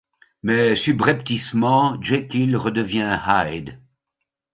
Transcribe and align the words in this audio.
Mais 0.41 0.75
subrepticement 0.75 2.01
Jekyll 2.01 2.55
redevient 2.57 3.19
Hyde. 3.23 3.79